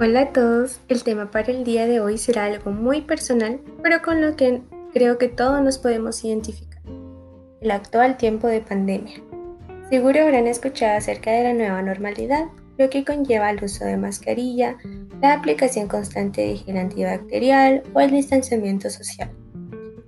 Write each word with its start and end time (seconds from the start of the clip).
Hola 0.00 0.20
a 0.20 0.32
todos, 0.32 0.80
el 0.86 1.02
tema 1.02 1.32
para 1.32 1.50
el 1.50 1.64
día 1.64 1.84
de 1.86 1.98
hoy 1.98 2.18
será 2.18 2.44
algo 2.44 2.70
muy 2.70 3.00
personal, 3.00 3.60
pero 3.82 4.00
con 4.00 4.20
lo 4.22 4.36
que 4.36 4.62
creo 4.92 5.18
que 5.18 5.26
todos 5.26 5.60
nos 5.60 5.78
podemos 5.78 6.22
identificar, 6.22 6.80
el 7.60 7.70
actual 7.72 8.16
tiempo 8.16 8.46
de 8.46 8.60
pandemia. 8.60 9.16
Seguro 9.90 10.22
habrán 10.22 10.46
escuchado 10.46 10.96
acerca 10.96 11.32
de 11.32 11.42
la 11.42 11.52
nueva 11.52 11.82
normalidad, 11.82 12.44
lo 12.78 12.88
que 12.88 13.04
conlleva 13.04 13.50
el 13.50 13.64
uso 13.64 13.84
de 13.86 13.96
mascarilla, 13.96 14.76
la 15.20 15.32
aplicación 15.32 15.88
constante 15.88 16.42
de 16.42 16.58
gel 16.58 16.76
antibacterial 16.76 17.82
o 17.92 17.98
el 17.98 18.12
distanciamiento 18.12 18.90
social. 18.90 19.32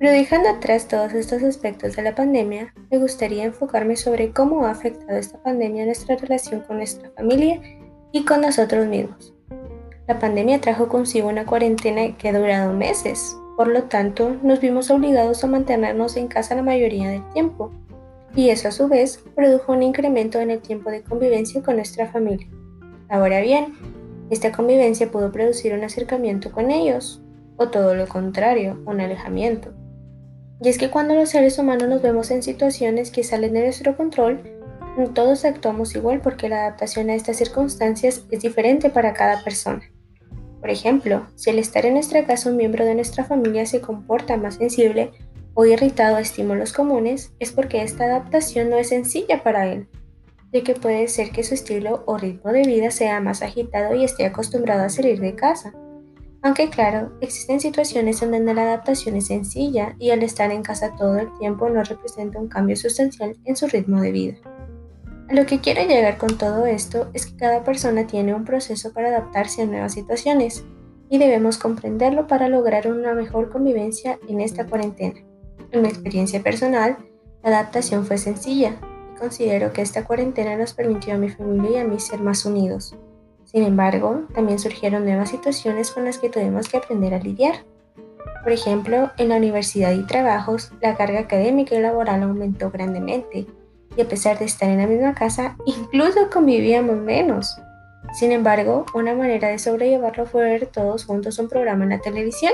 Pero 0.00 0.10
dejando 0.10 0.48
atrás 0.48 0.88
todos 0.88 1.12
estos 1.12 1.44
aspectos 1.44 1.94
de 1.94 2.02
la 2.02 2.16
pandemia, 2.16 2.74
me 2.90 2.98
gustaría 2.98 3.44
enfocarme 3.44 3.94
sobre 3.94 4.32
cómo 4.32 4.66
ha 4.66 4.72
afectado 4.72 5.16
esta 5.16 5.40
pandemia 5.44 5.86
nuestra 5.86 6.16
relación 6.16 6.62
con 6.62 6.78
nuestra 6.78 7.08
familia 7.10 7.60
y 8.10 8.24
con 8.24 8.40
nosotros 8.40 8.84
mismos. 8.88 9.35
La 10.08 10.20
pandemia 10.20 10.60
trajo 10.60 10.88
consigo 10.88 11.28
una 11.28 11.46
cuarentena 11.46 12.16
que 12.16 12.28
ha 12.28 12.38
durado 12.38 12.72
meses, 12.72 13.36
por 13.56 13.66
lo 13.66 13.84
tanto 13.84 14.36
nos 14.40 14.60
vimos 14.60 14.88
obligados 14.92 15.42
a 15.42 15.48
mantenernos 15.48 16.16
en 16.16 16.28
casa 16.28 16.54
la 16.54 16.62
mayoría 16.62 17.10
del 17.10 17.28
tiempo, 17.30 17.72
y 18.36 18.50
eso 18.50 18.68
a 18.68 18.70
su 18.70 18.86
vez 18.86 19.24
produjo 19.34 19.72
un 19.72 19.82
incremento 19.82 20.38
en 20.38 20.50
el 20.50 20.60
tiempo 20.60 20.90
de 20.90 21.02
convivencia 21.02 21.60
con 21.60 21.74
nuestra 21.74 22.06
familia. 22.06 22.46
Ahora 23.08 23.40
bien, 23.40 23.74
esta 24.30 24.52
convivencia 24.52 25.10
pudo 25.10 25.32
producir 25.32 25.74
un 25.74 25.82
acercamiento 25.82 26.52
con 26.52 26.70
ellos, 26.70 27.20
o 27.56 27.68
todo 27.68 27.96
lo 27.96 28.06
contrario, 28.06 28.80
un 28.86 29.00
alejamiento. 29.00 29.72
Y 30.62 30.68
es 30.68 30.78
que 30.78 30.88
cuando 30.88 31.16
los 31.16 31.30
seres 31.30 31.58
humanos 31.58 31.88
nos 31.88 32.00
vemos 32.00 32.30
en 32.30 32.44
situaciones 32.44 33.10
que 33.10 33.24
salen 33.24 33.54
de 33.54 33.62
nuestro 33.62 33.96
control, 33.96 34.40
todos 35.14 35.44
actuamos 35.44 35.96
igual 35.96 36.20
porque 36.20 36.48
la 36.48 36.60
adaptación 36.60 37.10
a 37.10 37.14
estas 37.16 37.38
circunstancias 37.38 38.24
es 38.30 38.40
diferente 38.40 38.88
para 38.88 39.12
cada 39.12 39.42
persona. 39.42 39.82
Por 40.60 40.70
ejemplo, 40.70 41.26
si 41.34 41.50
al 41.50 41.58
estar 41.58 41.86
en 41.86 41.94
nuestra 41.94 42.24
casa 42.26 42.50
un 42.50 42.56
miembro 42.56 42.84
de 42.84 42.94
nuestra 42.94 43.24
familia 43.24 43.66
se 43.66 43.80
comporta 43.80 44.36
más 44.36 44.56
sensible 44.56 45.12
o 45.54 45.64
irritado 45.64 46.16
a 46.16 46.20
estímulos 46.20 46.72
comunes, 46.72 47.32
es 47.38 47.52
porque 47.52 47.82
esta 47.82 48.04
adaptación 48.04 48.70
no 48.70 48.76
es 48.76 48.88
sencilla 48.88 49.42
para 49.42 49.72
él, 49.72 49.88
ya 50.52 50.62
que 50.62 50.74
puede 50.74 51.08
ser 51.08 51.30
que 51.30 51.44
su 51.44 51.54
estilo 51.54 52.02
o 52.06 52.18
ritmo 52.18 52.52
de 52.52 52.62
vida 52.62 52.90
sea 52.90 53.20
más 53.20 53.42
agitado 53.42 53.94
y 53.94 54.04
esté 54.04 54.26
acostumbrado 54.26 54.84
a 54.84 54.88
salir 54.88 55.20
de 55.20 55.34
casa. 55.34 55.72
Aunque 56.42 56.70
claro, 56.70 57.12
existen 57.20 57.58
situaciones 57.60 58.22
en 58.22 58.30
donde 58.30 58.54
la 58.54 58.62
adaptación 58.62 59.16
es 59.16 59.26
sencilla 59.26 59.96
y 59.98 60.10
al 60.10 60.22
estar 60.22 60.50
en 60.52 60.62
casa 60.62 60.94
todo 60.96 61.18
el 61.18 61.28
tiempo 61.38 61.68
no 61.68 61.82
representa 61.82 62.38
un 62.38 62.48
cambio 62.48 62.76
sustancial 62.76 63.36
en 63.44 63.56
su 63.56 63.66
ritmo 63.66 64.00
de 64.00 64.12
vida. 64.12 64.55
Lo 65.28 65.44
que 65.44 65.60
quiero 65.60 65.82
llegar 65.82 66.18
con 66.18 66.38
todo 66.38 66.66
esto 66.66 67.08
es 67.12 67.26
que 67.26 67.36
cada 67.36 67.64
persona 67.64 68.06
tiene 68.06 68.32
un 68.32 68.44
proceso 68.44 68.92
para 68.92 69.08
adaptarse 69.08 69.62
a 69.62 69.66
nuevas 69.66 69.94
situaciones 69.94 70.64
y 71.08 71.18
debemos 71.18 71.58
comprenderlo 71.58 72.28
para 72.28 72.48
lograr 72.48 72.86
una 72.86 73.12
mejor 73.12 73.50
convivencia 73.50 74.20
en 74.28 74.40
esta 74.40 74.66
cuarentena. 74.66 75.20
En 75.72 75.82
mi 75.82 75.88
experiencia 75.88 76.40
personal, 76.44 76.98
la 77.42 77.50
adaptación 77.50 78.06
fue 78.06 78.18
sencilla 78.18 78.76
y 79.14 79.18
considero 79.18 79.72
que 79.72 79.82
esta 79.82 80.04
cuarentena 80.04 80.56
nos 80.56 80.74
permitió 80.74 81.14
a 81.14 81.18
mi 81.18 81.28
familia 81.28 81.70
y 81.70 81.78
a 81.78 81.84
mí 81.84 81.98
ser 81.98 82.20
más 82.20 82.46
unidos. 82.46 82.94
Sin 83.44 83.64
embargo, 83.64 84.26
también 84.32 84.60
surgieron 84.60 85.04
nuevas 85.04 85.30
situaciones 85.30 85.90
con 85.90 86.04
las 86.04 86.18
que 86.18 86.28
tuvimos 86.28 86.68
que 86.68 86.76
aprender 86.76 87.14
a 87.14 87.18
lidiar. 87.18 87.64
Por 88.44 88.52
ejemplo, 88.52 89.10
en 89.18 89.30
la 89.30 89.36
universidad 89.38 89.92
y 89.92 90.06
trabajos, 90.06 90.70
la 90.80 90.96
carga 90.96 91.18
académica 91.18 91.74
y 91.74 91.80
laboral 91.80 92.22
aumentó 92.22 92.70
grandemente 92.70 93.48
y 93.96 94.02
a 94.02 94.08
pesar 94.08 94.38
de 94.38 94.44
estar 94.44 94.68
en 94.68 94.78
la 94.78 94.86
misma 94.86 95.14
casa, 95.14 95.56
incluso 95.64 96.30
convivíamos 96.30 96.96
menos. 96.96 97.56
Sin 98.12 98.32
embargo, 98.32 98.86
una 98.94 99.14
manera 99.14 99.48
de 99.48 99.58
sobrellevarlo 99.58 100.26
fue 100.26 100.44
ver 100.44 100.66
todos 100.66 101.04
juntos 101.04 101.38
un 101.38 101.48
programa 101.48 101.84
en 101.84 101.90
la 101.90 102.00
televisión. 102.00 102.52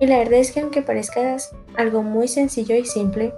Y 0.00 0.06
la 0.06 0.18
verdad 0.18 0.40
es 0.40 0.52
que 0.52 0.60
aunque 0.60 0.82
parezca 0.82 1.36
algo 1.76 2.02
muy 2.02 2.28
sencillo 2.28 2.74
y 2.76 2.84
simple, 2.84 3.32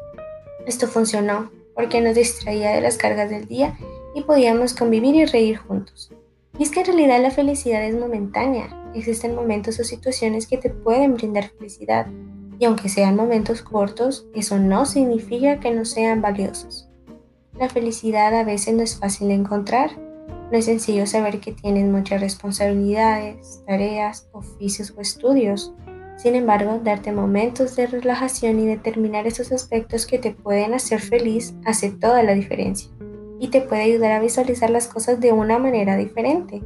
esto 0.67 0.87
funcionó 0.87 1.51
porque 1.75 2.01
nos 2.01 2.15
distraía 2.15 2.73
de 2.73 2.81
las 2.81 2.97
cargas 2.97 3.31
del 3.31 3.47
día 3.47 3.77
y 4.15 4.23
podíamos 4.23 4.75
convivir 4.75 5.15
y 5.15 5.27
reír 5.27 5.59
juntos. 5.59 6.11
Y 6.59 6.63
es 6.63 6.71
que 6.71 6.81
en 6.81 6.87
realidad 6.87 7.21
la 7.21 7.31
felicidad 7.31 7.85
es 7.85 7.95
momentánea. 7.95 8.69
Existen 8.95 9.35
momentos 9.35 9.79
o 9.79 9.85
situaciones 9.85 10.47
que 10.47 10.57
te 10.57 10.71
pueden 10.71 11.15
brindar 11.15 11.51
felicidad. 11.51 12.07
Y 12.59 12.65
aunque 12.65 12.89
sean 12.89 13.15
momentos 13.15 13.61
cortos, 13.61 14.27
eso 14.35 14.59
no 14.59 14.87
significa 14.87 15.61
que 15.61 15.71
no 15.71 15.85
sean 15.85 16.23
valiosos. 16.23 16.89
La 17.59 17.71
felicidad 17.71 18.35
a 18.35 18.45
veces 18.45 18.75
no 18.75 18.83
es 18.83 18.99
fácil 18.99 19.29
de 19.29 19.35
encontrar. 19.35 19.91
No 19.99 20.59
es 20.59 20.67
sencillo 20.67 21.07
saber 21.07 21.41
que 21.41 21.53
tienes 21.53 21.87
muchas 21.87 22.21
responsabilidades, 22.21 23.63
tareas, 23.67 24.29
oficios 24.33 24.93
o 24.97 25.01
estudios. 25.01 25.73
Sin 26.17 26.35
embargo, 26.35 26.81
darte 26.85 27.13
momentos 27.13 27.75
de 27.75 27.87
relajación 27.87 28.61
y 28.61 28.67
determinar 28.67 29.27
esos 29.27 29.53
aspectos 29.53 30.07
que 30.07 30.19
te 30.19 30.33
pueden 30.33 30.75
hacer 30.75 31.01
feliz 31.01 31.55
hace 31.65 31.91
toda 31.91 32.23
la 32.23 32.35
diferencia 32.35 32.91
y 33.39 33.49
te 33.49 33.61
puede 33.61 33.83
ayudar 33.83 34.13
a 34.13 34.21
visualizar 34.21 34.71
las 34.71 34.89
cosas 34.89 35.21
de 35.21 35.33
una 35.33 35.59
manera 35.59 35.97
diferente. 35.97 36.63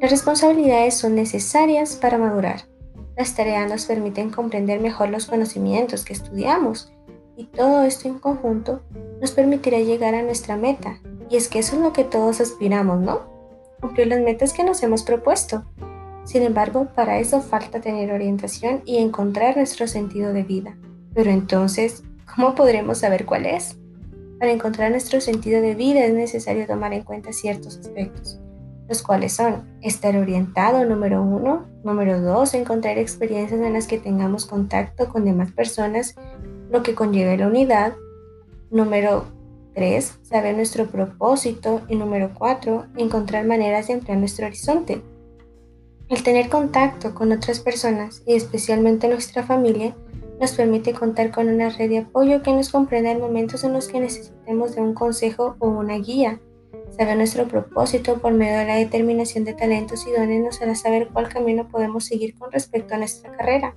Las 0.00 0.10
responsabilidades 0.10 0.94
son 0.94 1.14
necesarias 1.14 1.96
para 1.96 2.18
madurar. 2.18 2.62
Las 3.16 3.34
tareas 3.34 3.68
nos 3.68 3.86
permiten 3.86 4.30
comprender 4.30 4.80
mejor 4.80 5.08
los 5.10 5.26
conocimientos 5.26 6.04
que 6.04 6.12
estudiamos 6.12 6.92
y 7.38 7.44
todo 7.44 7.84
esto 7.84 8.08
en 8.08 8.18
conjunto 8.18 8.82
nos 9.20 9.30
permitirá 9.30 9.78
llegar 9.78 10.16
a 10.16 10.22
nuestra 10.22 10.56
meta. 10.56 10.98
Y 11.30 11.36
es 11.36 11.46
que 11.46 11.60
eso 11.60 11.76
es 11.76 11.82
lo 11.82 11.92
que 11.92 12.02
todos 12.02 12.40
aspiramos, 12.40 13.00
¿no? 13.00 13.20
Cumplir 13.80 14.08
las 14.08 14.20
metas 14.20 14.52
que 14.52 14.64
nos 14.64 14.82
hemos 14.82 15.04
propuesto. 15.04 15.64
Sin 16.24 16.42
embargo, 16.42 16.88
para 16.96 17.20
eso 17.20 17.40
falta 17.40 17.80
tener 17.80 18.10
orientación 18.10 18.82
y 18.84 18.98
encontrar 18.98 19.56
nuestro 19.56 19.86
sentido 19.86 20.32
de 20.32 20.42
vida. 20.42 20.76
Pero 21.14 21.30
entonces, 21.30 22.02
¿cómo 22.34 22.56
podremos 22.56 22.98
saber 22.98 23.24
cuál 23.24 23.46
es? 23.46 23.78
Para 24.40 24.50
encontrar 24.50 24.90
nuestro 24.90 25.20
sentido 25.20 25.62
de 25.62 25.76
vida 25.76 26.04
es 26.04 26.14
necesario 26.14 26.66
tomar 26.66 26.92
en 26.92 27.04
cuenta 27.04 27.32
ciertos 27.32 27.78
aspectos, 27.78 28.40
los 28.88 29.00
cuales 29.00 29.32
son 29.32 29.78
estar 29.80 30.16
orientado, 30.16 30.84
número 30.84 31.22
uno, 31.22 31.68
número 31.84 32.20
dos, 32.20 32.54
encontrar 32.54 32.98
experiencias 32.98 33.60
en 33.60 33.74
las 33.74 33.86
que 33.86 33.98
tengamos 33.98 34.44
contacto 34.44 35.08
con 35.08 35.24
demás 35.24 35.52
personas 35.52 36.16
lo 36.70 36.82
que 36.82 36.94
conlleva 36.94 37.36
la 37.36 37.46
unidad. 37.46 37.94
Número 38.70 39.24
3. 39.74 40.20
Saber 40.22 40.56
nuestro 40.56 40.86
propósito. 40.86 41.82
Y 41.88 41.96
número 41.96 42.30
4. 42.34 42.86
Encontrar 42.96 43.46
maneras 43.46 43.88
de 43.88 43.94
ampliar 43.94 44.18
nuestro 44.18 44.46
horizonte. 44.46 45.02
El 46.08 46.22
tener 46.22 46.48
contacto 46.48 47.14
con 47.14 47.32
otras 47.32 47.60
personas 47.60 48.22
y 48.26 48.34
especialmente 48.34 49.08
nuestra 49.08 49.42
familia 49.42 49.94
nos 50.40 50.52
permite 50.52 50.94
contar 50.94 51.30
con 51.30 51.48
una 51.48 51.68
red 51.68 51.90
de 51.90 51.98
apoyo 51.98 52.42
que 52.42 52.52
nos 52.52 52.70
comprenda 52.70 53.10
en 53.10 53.20
momentos 53.20 53.64
en 53.64 53.72
los 53.72 53.88
que 53.88 54.00
necesitemos 54.00 54.74
de 54.74 54.80
un 54.80 54.94
consejo 54.94 55.56
o 55.58 55.68
una 55.68 55.98
guía. 55.98 56.40
Saber 56.96 57.16
nuestro 57.16 57.46
propósito 57.46 58.18
por 58.18 58.32
medio 58.32 58.58
de 58.58 58.66
la 58.66 58.76
determinación 58.76 59.44
de 59.44 59.52
talentos 59.52 60.06
y 60.06 60.12
dones 60.12 60.42
nos 60.42 60.62
hará 60.62 60.74
saber 60.74 61.08
cuál 61.12 61.28
camino 61.28 61.68
podemos 61.68 62.06
seguir 62.06 62.34
con 62.38 62.50
respecto 62.52 62.94
a 62.94 62.98
nuestra 62.98 63.36
carrera 63.36 63.74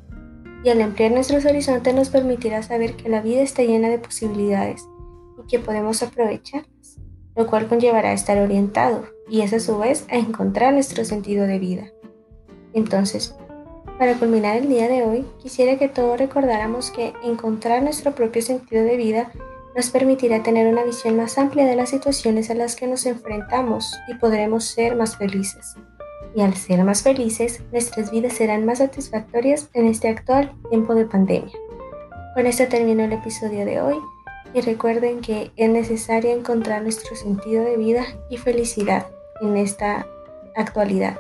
y 0.64 0.70
al 0.70 0.82
ampliar 0.82 1.12
nuestros 1.12 1.46
horizontes 1.46 1.94
nos 1.94 2.10
permitirá 2.10 2.62
saber 2.64 2.96
que 2.96 3.10
la 3.10 3.22
vida 3.22 3.42
está 3.42 3.64
llena 3.64 3.90
de 3.90 4.00
posibilidades 4.00 4.88
y 5.42 5.48
que 5.48 5.60
podemos 5.60 6.04
aprovecharlas, 6.04 7.00
lo 7.36 7.48
cual 7.48 7.68
conllevará 7.68 8.10
a 8.10 8.14
estar 8.14 8.38
orientado 8.38 9.06
y 9.30 9.42
es 9.42 9.54
a 9.54 9.60
su 9.60 9.78
vez 9.78 10.06
a 10.10 10.18
encontrar 10.18 10.74
nuestro 10.74 11.04
sentido 11.06 11.48
de 11.48 11.60
vida. 11.60 11.92
Entonces, 12.74 13.36
para 13.98 14.16
culminar 14.16 14.58
el 14.58 14.70
día 14.70 14.88
de 14.88 15.04
hoy, 15.04 15.26
quisiera 15.42 15.78
que 15.78 15.90
todos 15.90 16.18
recordáramos 16.20 16.92
que 16.92 17.14
encontrar 17.24 17.84
nuestro 17.84 18.14
propio 18.14 18.42
sentido 18.42 18.84
de 18.84 18.98
vida 18.98 19.32
nos 19.76 19.90
permitirá 19.90 20.44
tener 20.44 20.68
una 20.68 20.84
visión 20.84 21.16
más 21.16 21.38
amplia 21.38 21.66
de 21.66 21.76
las 21.76 21.90
situaciones 21.90 22.50
a 22.50 22.56
las 22.56 22.76
que 22.76 22.88
nos 22.88 23.06
enfrentamos 23.06 23.96
y 24.10 24.16
podremos 24.16 24.66
ser 24.66 24.96
más 24.96 25.16
felices 25.18 25.76
y 26.36 26.42
al 26.42 26.56
ser 26.56 26.84
más 26.84 27.04
felices, 27.04 27.62
nuestras 27.72 28.12
vidas 28.12 28.34
serán 28.34 28.66
más 28.66 28.80
satisfactorias 28.80 29.70
en 29.74 29.88
este 29.88 30.08
actual 30.08 30.52
tiempo 30.70 30.96
de 30.96 31.06
pandemia. 31.06 31.54
Con 32.34 32.48
esto 32.48 32.68
termino 32.68 33.04
el 33.04 33.14
episodio 33.14 33.66
de 33.66 33.82
hoy 33.82 33.96
y 34.54 34.62
recuerden 34.62 35.22
que 35.22 35.52
es 35.56 35.70
necesario 35.70 36.32
encontrar 36.32 36.82
nuestro 36.82 37.16
sentido 37.16 37.64
de 37.64 37.78
vida 37.78 38.06
y 38.30 38.38
felicidad 38.38 39.08
en 39.42 39.58
esta 39.58 40.08
actualidad. 40.56 41.18